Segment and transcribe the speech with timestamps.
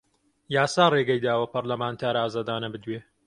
[0.55, 2.99] یاسا ڕێگەی داوە پەرلەمانتار ئازادانە بدوێ